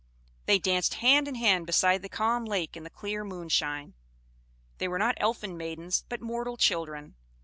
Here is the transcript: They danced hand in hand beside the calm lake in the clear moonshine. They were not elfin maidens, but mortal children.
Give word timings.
They 0.47 0.57
danced 0.57 0.95
hand 0.95 1.27
in 1.27 1.35
hand 1.35 1.67
beside 1.67 2.01
the 2.01 2.09
calm 2.09 2.43
lake 2.43 2.75
in 2.75 2.81
the 2.83 2.89
clear 2.89 3.23
moonshine. 3.23 3.93
They 4.79 4.87
were 4.87 4.97
not 4.97 5.13
elfin 5.17 5.55
maidens, 5.57 6.05
but 6.09 6.21
mortal 6.21 6.57
children. 6.57 7.13